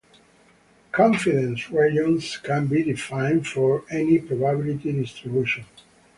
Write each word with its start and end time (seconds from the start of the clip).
Confidence 0.91 1.69
regions 1.69 2.35
can 2.37 2.65
be 2.65 2.81
defined 2.81 3.45
for 3.45 3.83
any 3.91 4.17
probability 4.17 4.93
distribution. 4.93 5.63